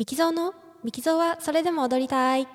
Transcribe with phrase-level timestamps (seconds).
[0.00, 2.48] ミキゾーのミキゾーはそれでも踊りたい。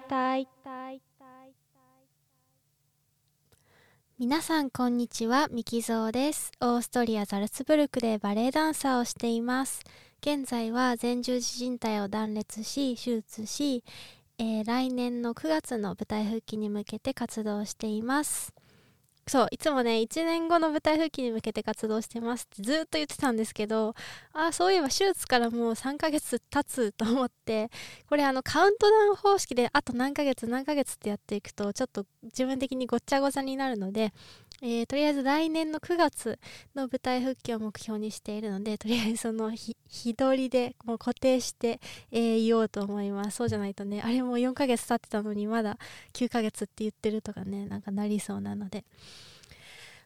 [4.18, 5.47] 皆さんこんにちは。
[5.50, 6.52] ミキゾーです。
[6.60, 9.84] オーストリアザルツブルクでバレエダンサーをしています。
[10.21, 13.84] 現在は前十字靭帯を断裂し手術し、
[14.39, 18.55] えー来年の9月の舞台復帰に向けて活動しています。
[19.28, 23.96] そういつもね1年後の舞台復帰に向けて活動してますってずっと言ってたんですけど
[24.34, 27.72] ああそういえば手術からもう3ヶ月経つと思って
[28.08, 34.13] これあのカウントダウン方式であと何ヶ月何ヶ月ってやっていくとちょっと自分的にごっちゃごちゃになるので、
[34.62, 36.40] えーとりあえず来年の9月
[36.76, 39.76] の舞台復帰を目標にしているので とりあえずその日
[40.16, 41.80] 取りでもう固定して、
[42.12, 43.38] えー言おうと思います。
[43.38, 45.77] そうじゃないとねあれもう4ヶ月経ってたのにまだ
[46.13, 48.84] 9ヶ月って言ってるとかねなんかなりそうなので。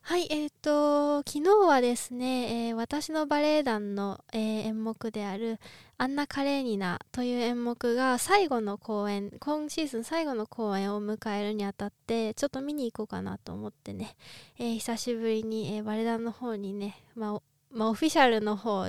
[0.10, 5.60] はい、えー、と、昨日はですね、えー私のバレエ団の、えー演目である
[6.00, 14.16] アンナ・カレーニナという演目が最後の公演、今シーズン最後の公演を迎えるにあたって、ちょっと見に行こうかなと思ってね、
[14.58, 18.88] えー久しぶりに、えーバレエ団の方にね、まあ、まあ、オフィシャルの方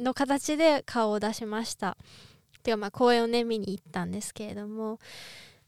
[0.00, 1.96] の形で顔を出しました。
[2.64, 4.98] てかまあ公演をね見に行ったんですけれども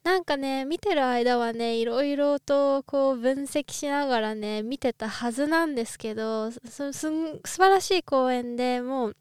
[0.04, 6.60] なんかね見てる間はねいろいろとこう分析しながらね見てたはずなんですけどす
[6.92, 9.16] す素晴らしい公演でもう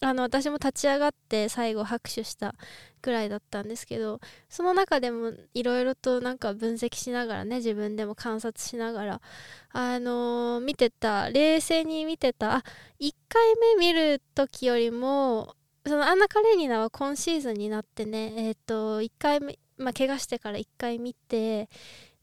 [0.00, 2.54] あの私も立ち上がって最後拍手した
[3.02, 9.20] ぐらいだったんですけどその中でもいろいろとなんか分析しながらね自分でも観察しながら
[9.72, 12.64] あのー見てた冷静に見てたあ
[13.00, 21.68] 1回目見る時よりもそのアンナ・カレーニナは今シーズンになってねえっ、と1回目まあ怪我してから1回見て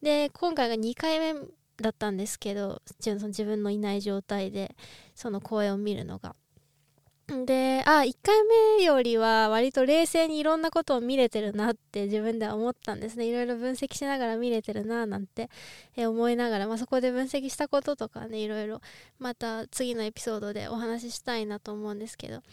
[0.01, 1.33] で今回が2回目
[1.77, 4.75] だったんですけど自分のいない状態で
[5.13, 6.35] その公演を見るのが。
[7.27, 8.43] であ1回
[8.77, 15.49] 目よりは割と冷静にいろんなことを見れてるなって自分では思ったんですねいろいろ分析しながら見れてるななんて、
[15.97, 18.79] 思いながら、まあ、そこで分析したこととかねいろいろ
[19.17, 22.43] また次のエピソードでお話ししたいなと思うんですけど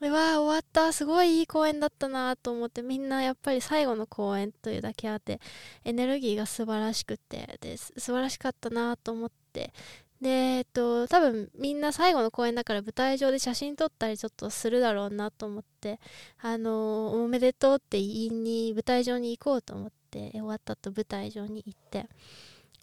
[0.00, 0.92] うわー終わった。
[0.92, 5.40] すごいいい公演だったなと思ってみんなやっぱり最後の公演というだけあって
[5.84, 9.72] エネルギーが素晴らしくてです素晴らしかったなと思って。
[10.20, 16.00] でえっと多分みんな最後の公演だから舞台上で写真撮ったりちょっとするだろうなと思って
[16.40, 22.06] あのーおめでとうって言いに舞台上に行こうと思って終わったと舞台上に行って。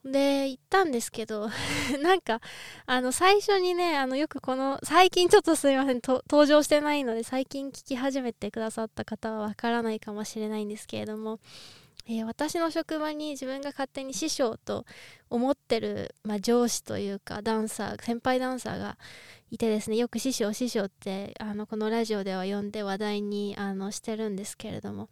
[0.03, 1.49] で行ったんですけど
[2.01, 2.41] なんか
[2.85, 11.39] あの最初にねあのよくこの最近ちょっとすいません登場してないので最近聞き始めてくださった方はわからないかもしれないんですけれども、
[12.07, 14.85] えー私の職場に自分が勝手に師匠と
[15.29, 18.97] 思ってる、まあ、上司というかダンサー先輩ダンサーが
[19.51, 25.09] いてですねよく師匠師匠ってあのこのラジオでは呼んで話題にあのしてるんですけれども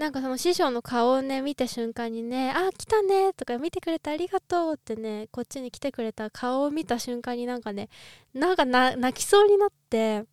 [0.00, 7.90] なんかその師匠の顔をね見た瞬間にね「あ来たね」とか「見てくれてありがとう」ってねこっちに来てくれた顔を見た瞬間になんかね
[8.32, 10.24] なんかな泣きそうになって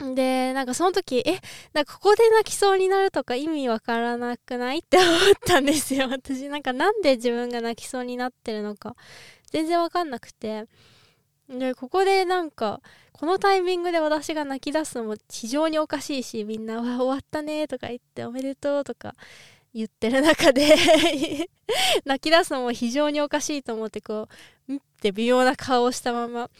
[0.00, 1.38] でなんかその時え
[1.72, 4.78] なんかここで泣きそうになるとか意味わからなくない？
[4.78, 5.08] って思っ
[5.46, 6.08] たんですよ。
[6.10, 8.96] 私なんかなんで自分が泣きそうになってるのか
[9.52, 10.66] 全然わかんなくて。
[11.58, 12.80] でここでなんか
[13.12, 19.14] このタイミングで私が泣き出すのも非常におかしいしみんな「わ終わったね」とか言って「おめでとう」とか
[19.74, 20.76] 言ってる中で
[22.04, 24.28] 泣き出すのも非常におかしいと思ってこ
[24.68, 26.50] う「ん?」って微妙な顔をしたまま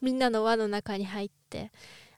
[0.00, 1.72] みんなの輪の中に入って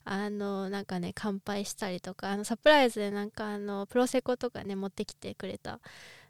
[0.05, 5.81] あのなんかね乾杯したりとかあのサプライズでなんかあのプロセコとかね持ってきてくれた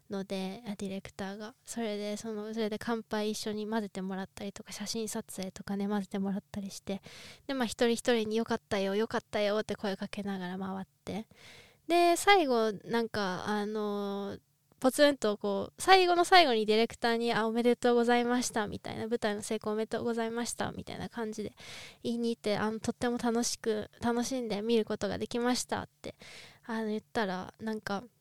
[0.09, 1.53] のでディレクターが。
[1.65, 7.01] それでそのそれで乾杯一緒に混ぜてもらったりとか写真撮影とかね混ぜてもらったりして。
[7.47, 11.27] でまあ一人一人に「よかったよよかったよ」って声かけながら回って。
[11.87, 14.37] で最後なんかあの
[14.79, 21.53] ポツンとこう最後の最後にディレクターに「あおめでとうございました」みたいな舞台の成功おめでとうございましたみたいな感じで
[22.03, 26.15] 言いに行ってあのとっても楽しく楽しんで見ることができましたって
[26.65, 28.03] あの言ったらなんか「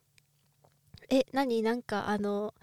[1.10, 1.62] え何？
[1.62, 2.54] なんかあの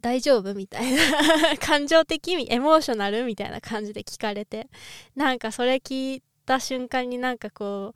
[0.00, 1.02] 大丈夫?」みたいな。
[1.60, 4.68] 感情的にエモーショナルみたいな感じで聞かれて。
[5.16, 7.94] なんかそれ聞いた瞬間になんかこ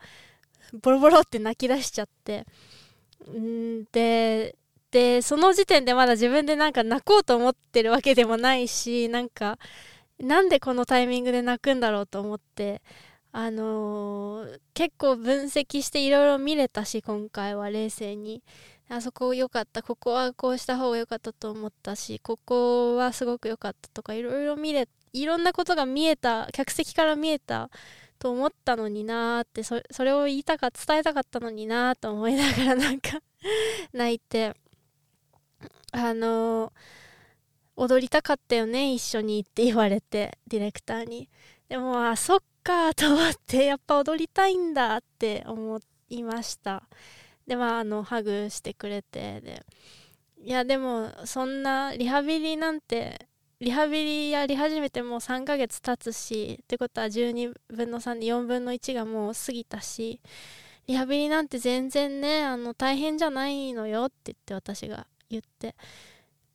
[0.73, 2.47] うボロボロって泣き出しちゃって。
[3.31, 4.57] んで
[4.91, 9.59] でその時点でまだ自分でなんか泣こうと思ってるわけでもないしなんか
[10.19, 12.83] なんでこのタイミングで泣くんだろうと思って。
[13.35, 18.43] あのー結構分析していろいろ見れたし今回は冷静に。
[18.95, 19.83] あそこ良かった。
[19.83, 27.71] ここはこうした方が良かったと思ったしここはすごく良かったとかいろいろ見れいろんなことが見えた客席から見えた
[28.19, 33.23] と思ったのになーってそれを言いたか伝えたかったのになーと思いながらなんか
[33.95, 34.55] 泣いて。
[35.95, 36.73] あのー、
[37.77, 41.31] 踊りたかったよね一緒にって言われてディレクターに。
[41.69, 45.81] でもあそっかと思ってやっぱ踊りたいんだって思
[46.11, 46.83] いました。
[47.47, 49.65] でまああのハグしてくれてで
[50.45, 53.29] いやでもそんなリハビリなんて
[53.61, 60.21] リハビリやり始めてもう3ヶ月経つしってことは12分の3で4分の1がもう過ぎたし
[60.89, 65.77] リハビリなんて全然ねあの大変じゃないのよって言って私が言って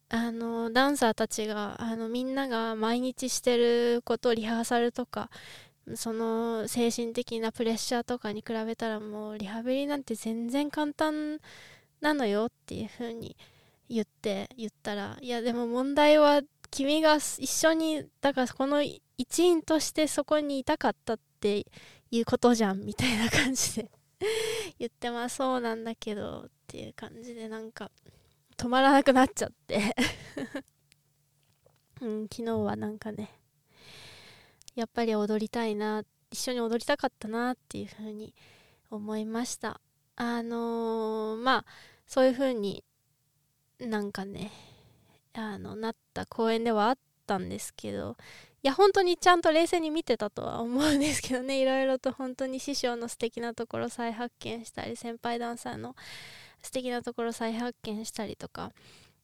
[0.10, 5.30] あのダンサーたちがあのみんなが毎日してることリハーサルとか
[5.96, 11.40] その精神的なプレッシャーとかに比べたらもうリハビリなんて全然簡単
[12.02, 13.36] なのよっていう風に
[13.90, 16.42] 言って言ったらいやでも問題は
[16.72, 21.66] 君が一緒にだからこの一員としてそこにいたかったって
[22.12, 23.92] いうことじゃんみたいな感じで
[24.78, 27.92] 言ってまあそうなんだけどっていう感じでなんか
[28.58, 29.96] 止まらなくなっちゃって。
[32.00, 33.37] うん、昨日はなんかね
[34.78, 38.32] やっぱり踊りたいな一緒に踊りたかったなっていうふうに
[38.92, 39.82] 思いました。
[40.16, 41.66] あのー、まあ
[42.06, 42.84] そういうふうに
[43.80, 44.52] なんかね
[45.34, 48.18] あのなった公演ではあったんですけど
[48.64, 55.96] いや本当にちゃんと冷静に見てたとは思うんですけどね いろいろと本当に師匠の素敵なところ再発見したり先輩ダンサーの
[56.62, 58.74] 素敵なところ再発見したりとか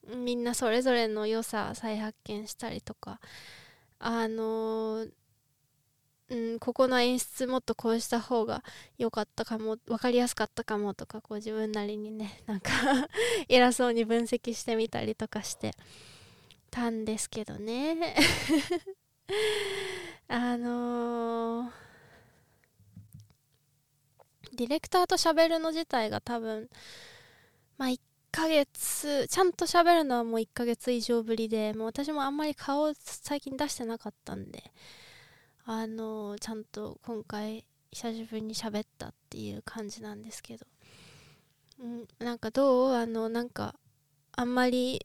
[0.08, 3.20] みんなそれぞれの良さ再発見したりとか
[4.00, 5.12] あのー
[6.36, 8.64] ん、ここの演出もっとこうした方が
[8.98, 12.72] 良かったかも分かりやすかったかもとかこう自分なりにね なんか
[13.50, 15.74] 偉そうに分析してみたりとかして
[16.72, 18.16] たんですけどね。
[20.28, 21.72] あのー、
[24.54, 26.70] ディレクターと喋るの自体が多分
[27.78, 28.00] まあ1
[28.32, 34.72] ヶ月ちゃんと喋るのはもう1ヶ月以上ぶりでもう私もあんまり顔最近出してなかったんで
[35.66, 40.66] あのちゃんと今回久しぶりに喋ったっていう感じなんですけど、
[41.86, 42.94] ん、なんかどう？
[42.94, 43.76] あのなんか
[44.34, 45.00] あんまり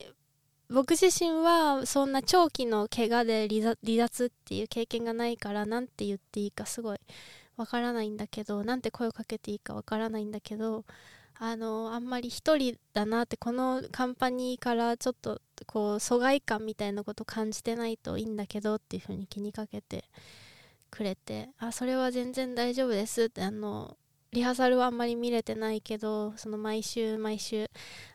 [0.68, 6.98] 僕自身はそんな長期の怪我で離脱っていう経験がないから何て言っていいかすごい
[7.56, 10.84] わからないんだけどなんて声をかけていいかわからないんだけど
[11.38, 20.04] あのあんまり一人だなってこのカンパニーからちょっとこう疎外感みたいなこと感じてないといいんだけどっていう風に気にかけて。
[20.90, 23.96] くれてあそれは全然大丈夫ですってあの
[24.32, 27.70] リハーサルはあんまり見れてないけどその毎週毎週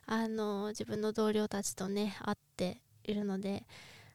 [0.05, 3.65] あの自分の同僚たちとね会っているので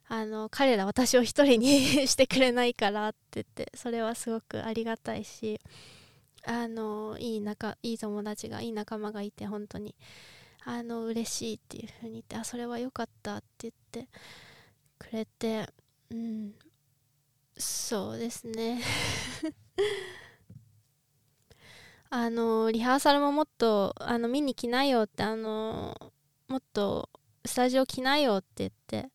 [0.09, 5.61] あの彼ら私を一人に してくれないからって言ってそれはすごくありがたいし
[6.45, 9.95] あのいい仲いい友達がいい仲間がいて本当に
[10.65, 14.09] あの嬉しいっていう風に言ってあそれは良かったって言って
[14.99, 15.69] くれて
[16.11, 16.55] うん
[17.59, 18.81] そうですね。
[22.11, 26.13] あのリハーサルももっとあの見に来ないよってあの
[26.49, 27.11] もっと
[27.45, 29.11] スタジオ来ないよって言って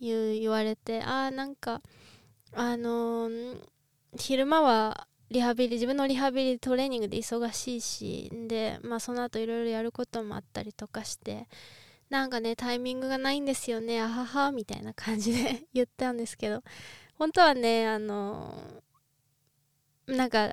[0.00, 1.82] 言言われてああなんか
[2.52, 3.30] あの
[4.18, 11.46] 昼間はリハビリ自分のリハビリトレーニングで忙しいしでまあその後いろいろやることもあったりとかして
[12.08, 16.64] なんかねタイミングがないんですよねあははみたいな感じで 言ったんですけど
[17.20, 18.54] 本当はねあの
[20.06, 20.50] なんか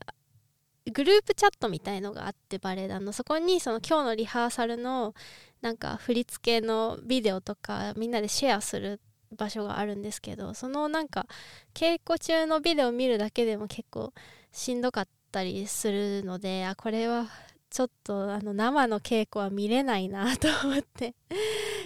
[0.92, 3.14] グループチャットみたいのがあってバレエ団の。
[3.14, 5.16] そこにその今日のリハーサルの
[5.62, 9.00] なんか振り付けのビデオとかみんなでシェアする
[9.38, 11.26] 場所があるんですけどそのなんか
[11.74, 14.12] 稽古中のビデオ見るだけでも結構
[14.52, 17.28] しんどかったりするのであこれは
[17.70, 21.16] ちょっとあの生の稽古は見れないなと思って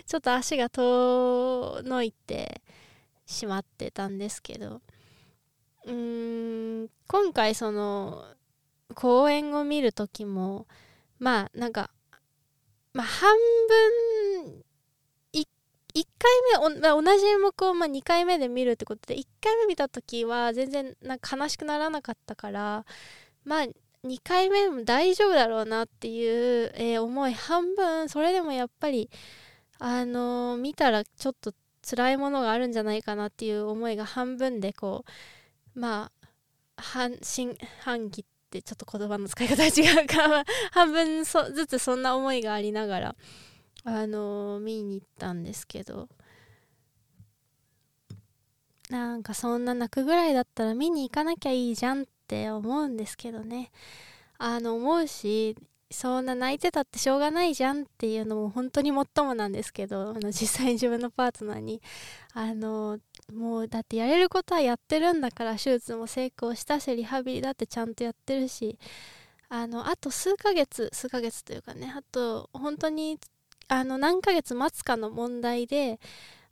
[0.08, 2.64] ちょっと足が遠のいて
[3.32, 4.82] しまってたんですけど。
[5.86, 8.24] うーん今回その
[8.94, 10.68] 公演を見る時も
[11.20, 11.90] まあなんか
[12.94, 13.36] まあ半
[14.46, 14.64] 分
[15.94, 22.86] 1回目同じ演目をま2回目で見るってことで1回目見た時は全然なんか悲しくならなかったから
[23.44, 23.66] まあ
[24.06, 26.22] 2回目も大丈夫だろうなってい
[26.66, 29.10] う、えー、思い半分それでもやっぱり
[29.80, 35.06] あのー、見たらちょっと辛いものがあるんじゃないかなっていう思いが半分でこ
[35.76, 43.16] うまあ半信半疑ってちょっと言葉の使い方違うから 半分ずつそんな思いがありながら
[43.84, 46.10] あのー、見に行ったんですけど。
[48.90, 53.72] なんかそんな泣くぐらいだったら見に行かなきゃいいじゃんって思うんですけどね。
[54.38, 55.56] あの思うし
[55.92, 61.82] そんな泣いてたってしょうがないじゃんっていうのも本当にもっともなんですけどあの実際に自分のパートナーに。
[62.34, 62.98] あの
[63.34, 68.78] もうだってやれることはやってるんだから手術も成功したしリハビリだってちゃんとやってるし。
[69.54, 73.20] あのあと数ヶ月数ヶ月というかねあと本当に
[73.68, 76.00] あの何ヶ月待つかの問題で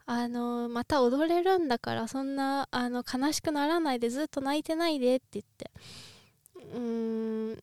[0.04, 5.70] あのまた踊れるんだからそんなあの悲しくならないでずっと泣いてないでって言って。
[6.74, 7.62] うーん。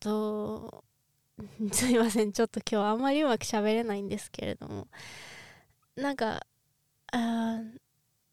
[0.00, 0.84] と
[1.72, 2.32] すいません。
[2.32, 4.88] ちょっと今日あんまりうまく喋れないんですけれども。
[5.96, 6.46] なんか
[7.12, 7.60] あ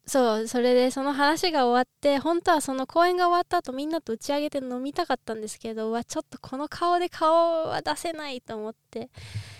[0.06, 9.10] そうそれでその話が終わって本当はその公演が終わった後みんなと打ち上げて飲みたかったんですけどうわちょっとこの顔で顔は出せないと思って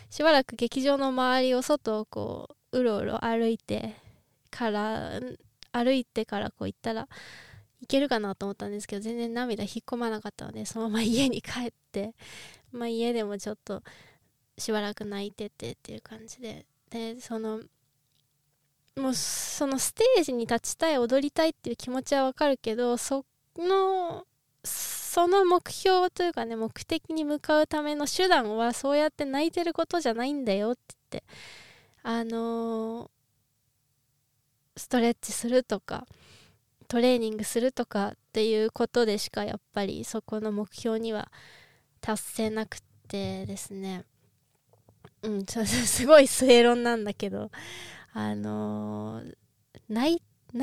[0.08, 3.96] しばらく劇場の周りを外をこううろうろ歩いて
[4.50, 5.20] から
[5.72, 7.08] 歩いてからこう行ったら
[7.80, 12.14] いけるかなと思ったんですけど全然涙引っ込まなかったのでそのまま家に帰って
[12.72, 13.82] まあ家でもちょっと
[14.56, 16.66] しばらく泣いててっていう感じで。
[16.90, 17.60] でその
[18.96, 23.24] もうそのステージに立ちたい踊りたいっていう気持ちはわかるけどそ
[23.56, 24.26] の
[24.64, 30.80] その目標というかね目的に向かうための手段はそうやって泣いてることじゃないんだよって
[31.10, 31.24] 言って
[32.02, 33.08] あのー、
[34.76, 36.06] ストレッチするとか
[36.88, 41.30] トレーニングするとかっていうことでしかやっぱりそこの目標には
[42.00, 44.04] 達せなくてですね。
[45.22, 47.50] うん すごい正論なんだけど。
[48.14, 49.34] あのー、
[49.90, 50.20] 泣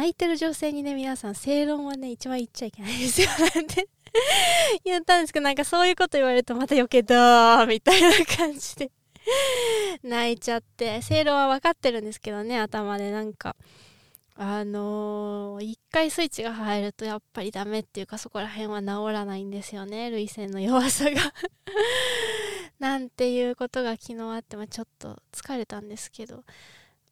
[0.10, 3.30] いてる女性にね皆さん正論はね一番言っちゃいけないですよ。
[3.56, 3.88] なんて
[4.84, 8.92] 言ったんですけどなんかそういうこと言われるとまた余計だみたいな感じで。
[10.04, 11.02] 泣いちゃって。
[11.04, 13.56] 正論は分かってるんですけどね頭でなんか。
[14.38, 20.10] あのー、一回スイッチが入るとやっぱりダメっていうかそこら辺は治らないんですよね。
[20.12, 21.22] 涙腺の弱さが。
[22.80, 26.44] なんていうことが昨日あって、まあ、ちょっと疲れたんですけど。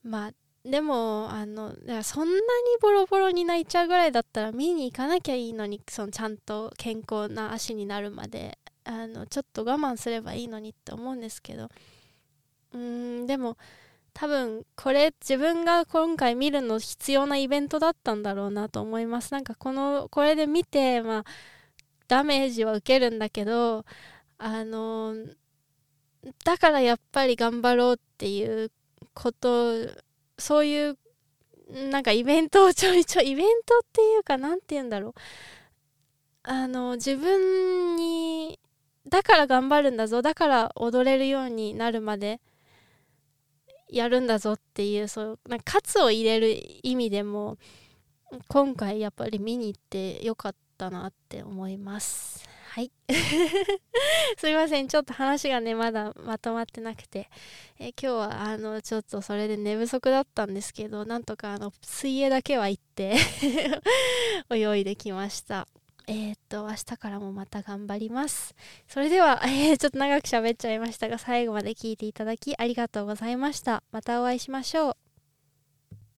[0.03, 0.33] まあ
[0.65, 2.41] でもあのそんなに
[2.81, 11.69] ボロボロに泣いちゃうぐらいだったら見に行かなきゃいいのにそのちゃんと健康な足になるまであのちょっと我慢すればいいのにって思うんですけど。
[12.73, 13.57] うんでも
[14.13, 19.33] 多分これ自分が今回見るの必要なイベントだったんだろうなと思います。
[19.33, 21.23] なんかこのこれで見てまあ
[22.07, 23.85] ダメージは受けるんだけど
[24.37, 25.15] あの
[26.45, 28.71] だからやっぱり頑張ろうっていう
[29.13, 29.73] こと
[30.37, 30.97] そういう
[31.69, 35.13] なんかイベントをちょいちょいイベントっていうか何て言うんだろう。
[36.43, 38.59] あの自分に
[39.07, 42.39] だから頑張るんだぞだから踊れるようになるまで。
[43.89, 47.57] やるんだぞっていうそうなんか喝を入れる意味でも
[48.47, 52.47] 今回やっぱり見に行ってよかったなって思います。
[52.73, 52.91] はい。
[54.37, 54.87] すいません。
[54.87, 57.29] ちょっと話がねまだまとまってなくて、
[57.77, 63.15] え今日はあのちょっとそれで寝不足だったんですけどなんとかあの水泳だけは行って
[64.49, 65.67] 泳いできました。
[66.07, 68.55] えー、っと、明日からもまた頑張ります。
[68.87, 73.83] それでは、 えー、ちょっと長く喋っちゃいましたが、最後まで聞いていただきありがとうございました。
[73.91, 75.02] またお会いしましょう。